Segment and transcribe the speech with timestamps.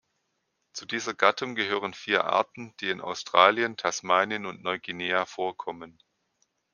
[0.73, 5.99] Zu dieser Gattung gehören vier Arten, die in Australien, Tasmanien und Neuguinea vorkommen.